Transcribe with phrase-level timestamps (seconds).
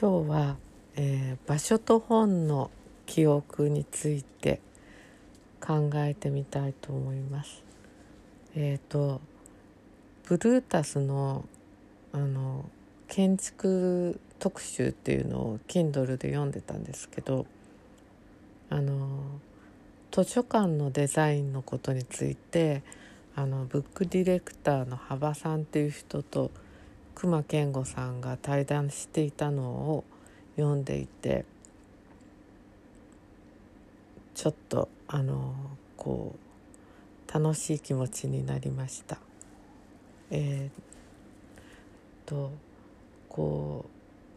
[0.00, 0.56] 今日は、
[0.94, 2.70] えー、場所と本の
[3.04, 4.60] 記憶について
[5.60, 7.64] 考えてみたいと思います。
[8.54, 9.20] えっ、ー、と
[10.28, 11.44] ブルータスの
[12.12, 12.70] あの
[13.08, 17.46] 建築特集っていうのを Kindle で読んでたんですけど
[18.70, 19.40] あの
[20.12, 22.84] 図書館のデザインのことについて
[23.34, 26.52] あのブックディレクターの幅さんっていう人と
[27.18, 30.04] 隈研吾さんが対談していたのを
[30.56, 31.44] 読んでいて
[34.34, 35.54] ちょっとあの
[35.96, 39.18] こう楽しい気持ちになりました。
[40.30, 42.52] えー、と
[43.28, 43.86] こ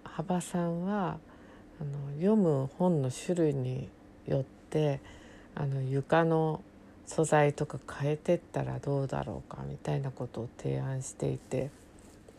[0.05, 1.19] う幅さんは
[1.79, 3.89] あの読む本の種類に
[4.27, 4.99] よって
[5.55, 6.61] あの床の
[7.05, 11.69] 素材とか変えてったらどうだろうかみたいなことを提案していて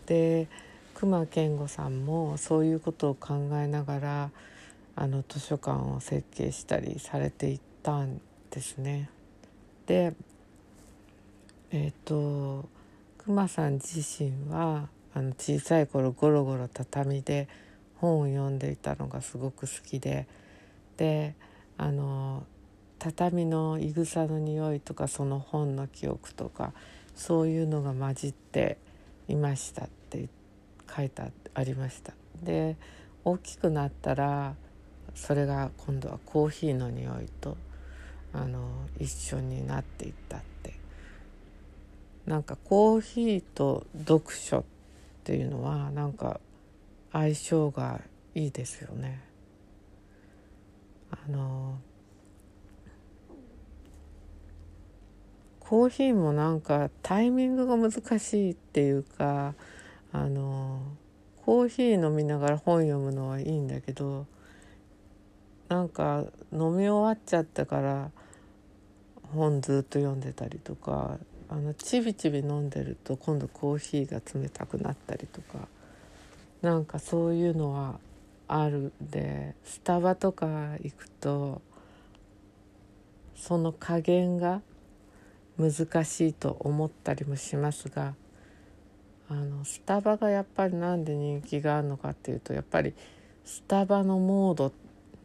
[0.07, 0.49] で
[0.95, 4.31] 隈研吾さんもそういうことを考えながら
[4.95, 9.11] あの図書館を設計したりされていったんですね。
[9.87, 10.15] で
[11.71, 12.69] えっ、ー、と
[13.19, 17.49] 熊さん自身はあの小さい頃ゴロゴロ畳で
[17.97, 20.27] 本を読んでいたのがすごく好きで
[20.97, 21.35] で
[21.79, 22.45] あの
[22.99, 26.73] 畳のいぐさの匂いとかその本の記憶とか
[27.15, 28.79] そういうのが混じって
[29.33, 30.29] いましたって
[30.95, 31.23] 書いて
[31.55, 32.77] ありましたで
[33.25, 34.55] 大きくなったら
[35.15, 37.57] それが今度はコーヒーの匂いと
[38.33, 40.75] あの一緒になっていったって
[42.27, 44.65] なんかコーヒーと読書っ
[45.25, 46.41] ていうのはなんか
[47.13, 48.01] 相性が
[48.35, 49.23] いいですよね。
[51.11, 51.79] あの
[55.73, 59.55] コーヒーもなんかタイミングが難しいっていうか
[60.13, 60.83] あの
[61.47, 64.27] コーヒー飲みながら本読むのはいいんだけど
[65.71, 68.11] なんか飲み終わっちゃったから
[69.35, 71.17] 本ずっと読んでたりとか
[71.49, 75.69] あのちびちび飲んでると今度コーヒーが冷たくなったりとか
[76.61, 77.99] なんかそういうのは
[78.47, 81.63] あるんでスタバとか行くと
[83.35, 84.61] その加減が
[85.59, 88.15] 難しいと思ったりもしますが
[89.29, 92.95] あのスタバがやっぱりなんで人気があるのかっていうとやっぱり
[93.45, 94.73] スタバのモード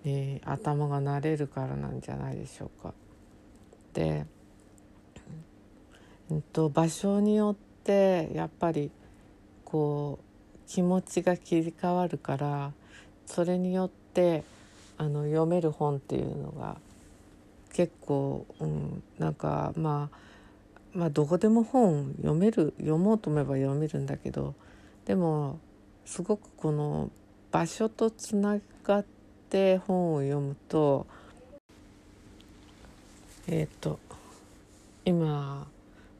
[0.04, 2.94] に頭が慣れるからなんじゃないでしょうか。
[3.94, 4.26] で、
[6.32, 8.92] えっと、場所によってやっぱり
[9.66, 12.72] こう気持ちが切り替わるから
[13.26, 14.44] それによって
[14.98, 16.78] あの読める本っていうのが
[17.78, 20.18] 結構、うん、なんかまあ
[20.98, 24.56] まあどこでも本読める読もうと思えば読めるんだけど
[25.06, 25.60] でも
[26.04, 27.12] すごくこの
[27.52, 29.06] 場所とつながっ
[29.52, 31.06] て本を読むと
[33.48, 34.00] えっ、ー、と
[35.06, 35.68] 今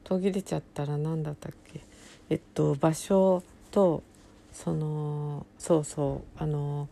[0.04, 1.80] 途切れちゃったら何だったっけ？
[2.30, 3.42] えっと場所
[3.72, 4.04] と
[4.52, 6.88] そのそうそうあの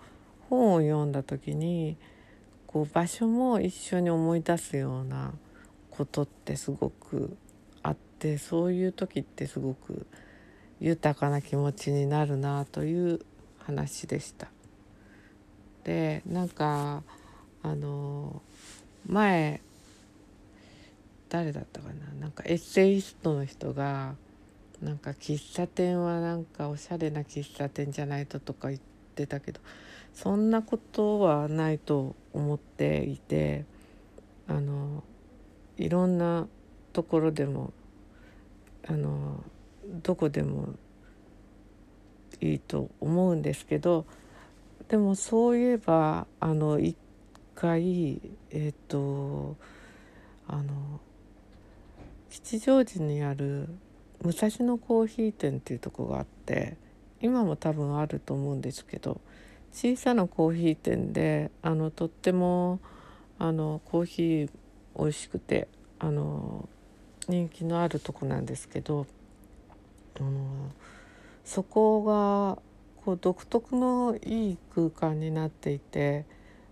[0.50, 1.96] 本を読んだ時に
[2.76, 5.32] こう場所も一緒に思い出すような
[5.90, 7.34] ことってすごく
[7.82, 10.06] あってそういう時ってすごく
[10.78, 13.20] 豊かな気持ちになるなという
[13.60, 14.48] 話でした。
[15.84, 17.02] でなんか
[17.62, 18.42] あの
[19.06, 19.62] 前
[21.30, 21.94] 誰だったかな？
[22.20, 24.16] なんかエッセイストの人が
[24.82, 29.60] なんか喫茶店はなんかおしゃれな喫茶店じゃないととか言ってたけど
[30.12, 33.64] そんなことはないと思っていて
[34.46, 35.02] あの
[35.78, 36.46] いろんな
[36.92, 37.72] ところでも
[38.86, 39.42] あの
[40.02, 40.74] どこでも
[42.40, 44.04] いいと思うんですけど
[44.88, 46.96] でもそういえばあの一
[47.54, 49.56] 回えっ、ー、と
[50.46, 51.00] あの
[52.30, 53.68] 吉祥寺にある
[54.22, 56.76] 武蔵野コーヒー店っていうとこがあって
[57.20, 59.20] 今も多分あると思うんですけど
[59.72, 62.80] 小さなコーヒー店であのとっても
[63.38, 64.50] あのコーヒー
[64.98, 65.68] 美味しくて
[65.98, 66.68] あの
[67.28, 69.06] 人気のあるとこなんですけど
[70.18, 70.30] あの
[71.44, 72.62] そこが
[73.04, 76.24] こう独特のいい空間になっていて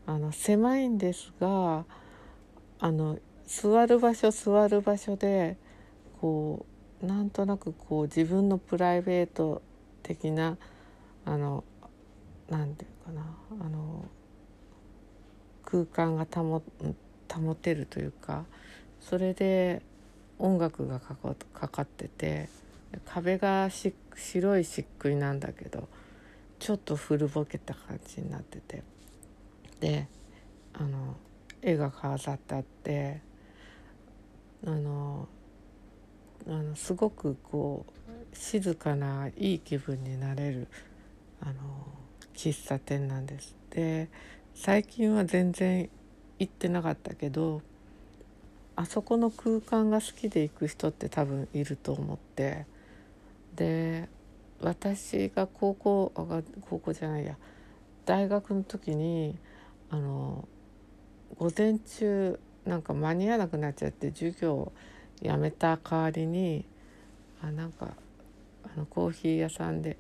[0.06, 1.84] あの狭いんですが
[2.80, 5.56] あの座る場所座る場所で
[6.20, 6.66] こ
[7.02, 9.62] うなんとなくこう自分のプライベート
[10.04, 10.56] 的な
[11.24, 11.64] あの
[12.48, 13.22] なんていうかな
[13.60, 14.04] あの
[15.64, 16.62] 空間が保
[17.32, 18.44] 保てるというか
[19.00, 19.82] それで
[20.38, 21.16] 音楽がか
[21.52, 22.48] かかってて
[23.04, 25.88] 壁がし白い漆喰なんだけど
[26.60, 28.84] ちょっと古ぼけた感じになってて。
[29.80, 30.08] で
[30.72, 31.16] あの
[31.60, 33.20] 絵が飾ってあって
[34.66, 35.28] あの
[36.46, 40.68] あのすごくこう静かないい気分になれる
[41.40, 41.52] あの
[42.34, 43.54] 喫茶店なんです。
[43.70, 44.08] で
[44.54, 45.88] 最近は全然
[46.38, 47.62] 行ってなかったけど
[48.76, 52.66] あそこの空間が好きで行く人って多分いると思って
[53.54, 54.08] で
[54.60, 57.36] 私が高校あ高校じゃないや
[58.04, 59.36] 大学の時に
[59.90, 60.48] あの
[61.36, 64.72] 午前中なんか間に合わなくなっちゃって授業を
[65.20, 66.64] やめた代わりに
[67.42, 67.88] あなんか
[68.64, 69.98] あのコーヒー屋さんで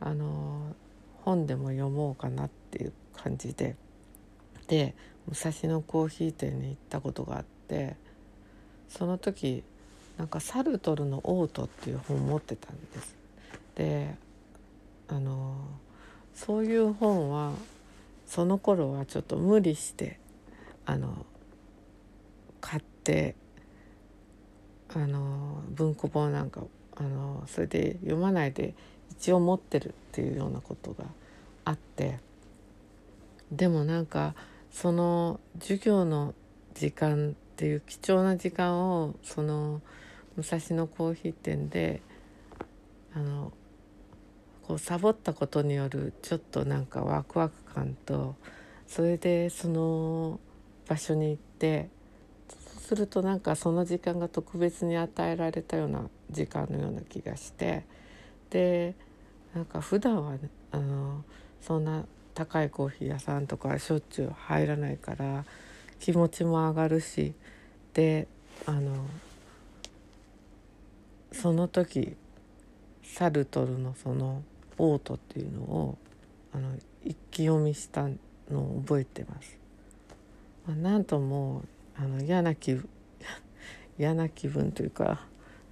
[0.00, 0.74] あの
[1.22, 3.76] 本でも読もうかなっていう感じで
[4.66, 4.94] で
[5.26, 7.96] 武蔵野コーヒー店に行ったことがあって
[8.88, 9.62] その時
[10.18, 13.16] なんかサルトルの「オート」っていう本を持ってたんです。
[13.74, 14.14] で
[15.08, 15.56] あの
[16.34, 17.52] そういう本は
[18.26, 20.18] その頃はちょっと無理して
[20.86, 21.26] あの
[22.60, 23.34] 買って
[24.94, 26.62] あの文庫本なんか
[26.96, 28.74] あのそれで読まないで
[29.10, 31.04] 一応持ってるっていうようなことが
[31.64, 32.18] あって
[33.50, 34.34] でもなんか
[34.70, 36.34] その授業の
[36.74, 39.80] 時間っていう貴重な時間をその
[40.36, 42.02] 武蔵野コーヒー店で
[43.14, 43.52] あの
[44.66, 48.34] こうサボったことによるちょっとなんかワクワク感と
[48.88, 50.40] それでその
[50.88, 51.88] 場所に行って
[52.84, 57.84] するとなんかその時間が特別に与えられたような時間のような気がして
[58.50, 58.94] で
[59.54, 61.24] なんか普段は、ね、あの
[61.62, 62.04] そんな
[62.34, 65.44] 高いコーヒー屋さんとかしょっちゅう入らないから
[65.98, 67.32] 気持ちも上がるし
[67.94, 68.28] で
[68.66, 69.06] あの
[71.32, 72.16] その時
[73.02, 74.42] サルトルのその
[74.76, 75.98] オートっていうのを
[76.52, 76.72] あの
[77.02, 78.08] 一気読みした
[78.50, 79.58] のを覚えてます。
[80.66, 81.62] まあ、なんとも
[81.96, 82.88] あの嫌な気分
[83.98, 85.26] 嫌な気分というか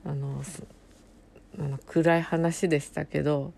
[0.05, 0.43] あの
[1.59, 3.53] あの暗い話でしたけど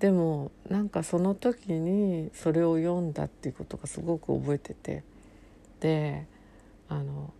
[0.00, 5.04] でもなんかその時にそれを読んだっていうことがすごく覚えてて
[5.80, 6.26] で
[6.88, 7.32] あの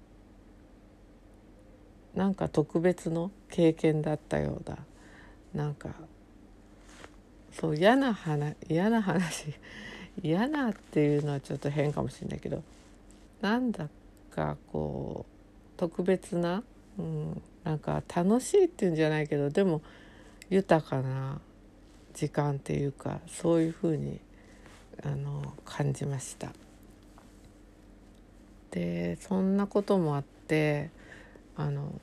[2.15, 4.79] なんか特別の経験だったようだ。
[5.55, 5.91] なんか
[7.53, 9.55] そう嫌な話嫌な話
[10.23, 12.63] 嫌なっていうのはちょっと変かもしれないけど
[13.41, 13.89] なんだ
[14.31, 16.63] かこう特別な、
[16.99, 19.83] うん、なんか楽しいっていうんじゃないけどでも
[20.49, 21.41] 豊かな
[22.15, 24.21] 時間っていうかそういうふうに
[25.03, 26.53] あの感じました。
[28.71, 30.91] でそんなこともあって
[31.57, 32.01] あの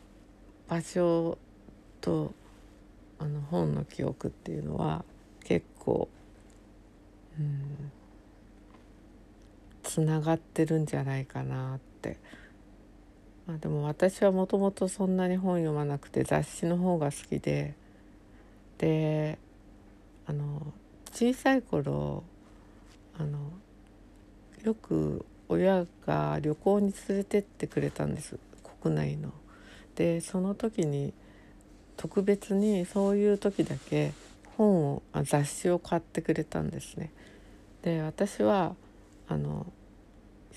[0.67, 1.37] 場所
[2.01, 2.33] と
[3.19, 5.05] あの本の記憶っていうのは
[5.43, 6.09] 結構
[7.39, 7.91] うん
[9.87, 12.17] つながってるんじゃないかなって。
[13.47, 17.75] まあ、でも私はもともとそんなに本読まなくて雑誌の方が好きで
[18.77, 19.39] で
[20.25, 20.73] あの
[21.13, 22.23] 小さい頃
[23.17, 23.39] あの
[24.63, 28.37] よく親が旅行に連れてってくれたんです
[28.81, 29.31] 国内の。
[29.95, 31.13] でその時に
[31.95, 34.11] 特別にそういう時だけ
[34.57, 37.11] 本を雑誌を買ってくれたんですね。
[37.81, 38.75] で私は
[39.29, 39.65] あの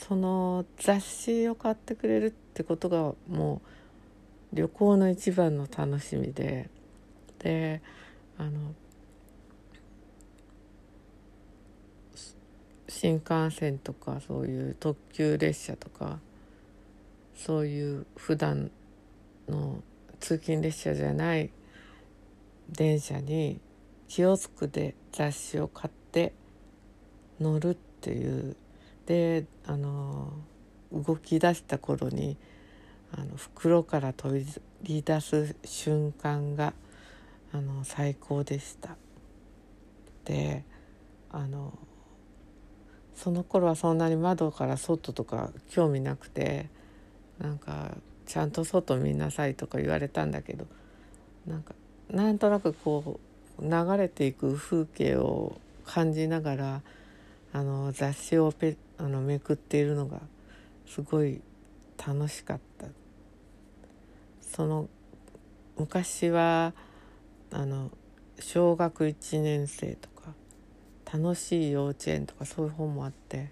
[0.08, 3.60] その雑誌を買ってくれるってことがも
[4.52, 6.70] う旅行の一番の楽しみで。
[7.38, 7.80] で
[8.36, 8.74] あの
[12.88, 16.18] 新幹線とかそういう特急列車とか
[17.34, 18.70] そういう普段
[19.48, 19.82] の
[20.18, 21.50] 通勤列車じゃない
[22.68, 23.58] 電車に
[24.08, 26.34] 気を付くで雑誌を買って
[27.40, 28.56] 乗るっていう
[29.10, 30.30] であの
[30.92, 32.36] 動き出した頃に
[33.10, 34.46] あの袋から取
[34.84, 36.74] り出す瞬間が
[37.52, 38.90] あの最高でした。
[40.24, 40.64] で
[41.32, 41.76] あの
[43.16, 46.68] その頃はそんなに窓から外とか興味なくて
[47.40, 50.68] なんかちゃんと外見なさいとか言われたんだけど
[51.48, 51.74] なんか
[52.08, 53.18] なんとなくこ
[53.58, 56.82] う流れていく風景を感じながら
[57.52, 60.20] あの雑誌をペあのめくっているのが
[60.86, 61.40] すごい
[61.96, 62.86] 楽しかった。
[64.42, 64.88] その
[65.78, 66.74] 昔は
[67.50, 67.90] あの
[68.38, 70.34] 小学1年生とか
[71.10, 73.50] 楽しい幼稚園とかそういう本もあって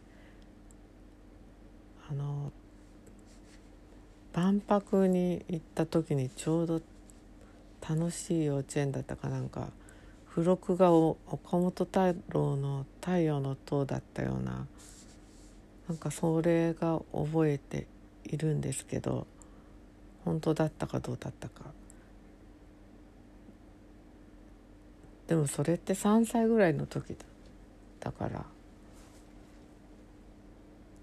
[2.11, 2.53] あの
[4.35, 6.83] 万博に行った時にちょうど
[7.89, 9.71] 楽しい幼稚園だったかなんか
[10.29, 11.19] 付録が岡
[11.57, 14.67] 本太郎の「太陽の塔」だったような
[15.89, 17.87] なんかそれが覚えて
[18.25, 19.27] いるんですけど
[20.25, 21.65] 本当だったかどうだったか。
[25.27, 27.15] でもそれって3歳ぐらいの時
[28.01, 28.47] だから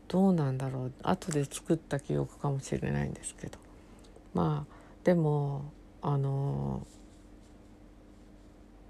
[0.07, 0.91] どうなんだろう。
[1.03, 3.57] 後で作った記憶かもしれないんですけど。
[4.33, 6.85] まあでもあの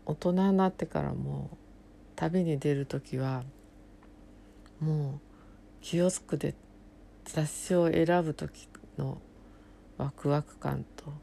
[0.05, 1.49] 大人になってからも
[2.15, 3.43] 旅に出る時は
[4.79, 5.34] もう
[5.85, 6.55] キオスクで
[7.25, 9.19] 雑誌を選ぶ時の
[9.99, 11.13] ワクワク感と。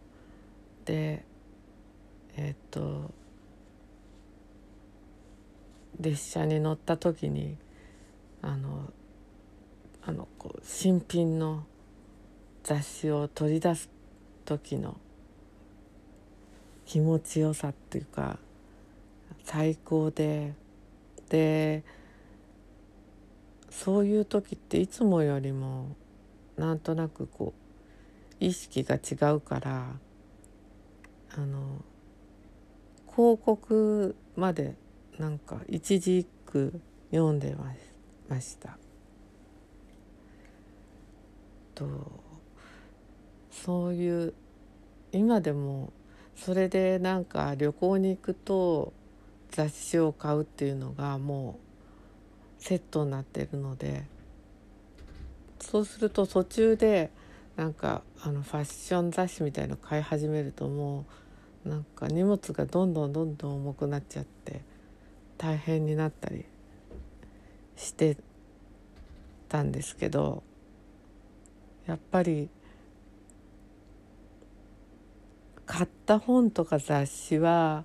[0.85, 1.25] で
[2.37, 3.11] えっ、と
[5.99, 7.57] 列車に乗った時に
[8.40, 8.92] あの
[10.07, 11.64] あのこう新品の
[12.62, 13.90] 雑誌を取り出す
[14.45, 14.97] 時の
[16.87, 18.38] 気持ちよさっていうか
[19.42, 20.54] 最高で
[21.31, 21.83] で
[23.72, 25.96] そういう時っていつもよりも
[26.56, 27.54] なんとなくこ
[28.40, 29.96] う意識が違うから
[31.34, 31.82] あの
[33.10, 34.74] 広告まで
[35.18, 37.56] なんか一字一句読んで
[38.28, 38.76] ました。
[41.74, 41.86] と
[43.50, 44.34] そういう
[45.12, 45.92] 今でも
[46.36, 48.92] それでなんか旅行に行くと
[49.50, 51.71] 雑誌を買うっていうのがもう
[52.62, 54.04] セットになってるので
[55.59, 57.11] そうすると途中で
[57.57, 61.04] なんかあのファッション雑誌みたいの買い始めるとも
[61.66, 64.61] うなんか荷物がどんどんどんどん重くなっちゃって
[65.38, 66.45] 大変になったり
[67.75, 68.16] して
[69.49, 70.45] たんですけど
[71.87, 72.49] やっぱり
[75.66, 77.83] 買った本とか雑誌は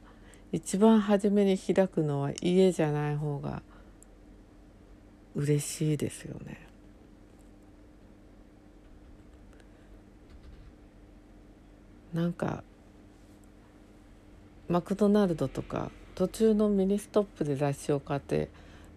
[0.52, 3.64] 一番初めに開くのは家じゃない方が
[5.38, 6.68] 嬉しいですよね。
[12.12, 12.64] なんか
[14.68, 18.50] マクドナルドとか途中のミニストップで雑誌を買って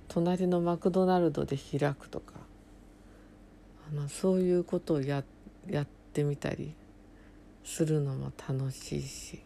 [0.08, 2.32] 隣のマクドナルドで開くとか
[3.92, 5.22] あのそういうことをや
[5.68, 6.72] やってみたり
[7.62, 9.42] するのも楽しいし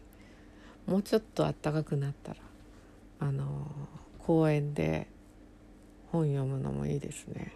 [0.87, 2.39] もうちょっと暖かくなったら
[3.19, 3.67] あの
[4.19, 5.07] 公園で
[6.15, 7.51] 本読むのもいいですね。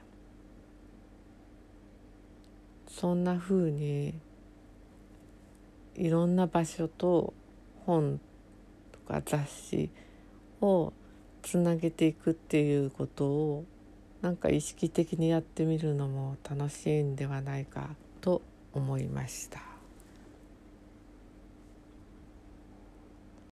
[2.87, 4.19] そんな風に
[5.95, 7.33] いろんな場所と
[7.85, 8.19] 本
[8.91, 9.89] とか雑誌
[10.59, 10.91] を
[11.41, 13.65] つなげていくっていうことを
[14.21, 18.41] なんか意識的にやってみるのも楽しいんではないかと
[18.73, 19.68] 思いました。